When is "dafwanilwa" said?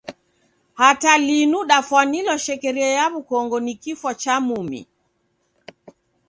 1.71-2.35